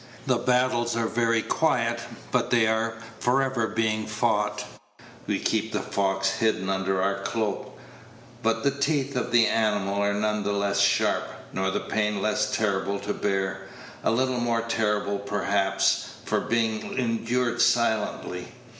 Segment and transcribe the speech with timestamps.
[0.25, 1.99] The battles are very quiet,
[2.31, 4.65] but they are for ever being fought.
[5.27, 7.77] We keep the fox hidden under our cloak,
[8.41, 12.49] but the teeth of the animal are none the less sharp, nor the pain less
[12.51, 13.67] terrible to bear;
[14.03, 18.47] a little more terrible, perhaps, for being endured silently.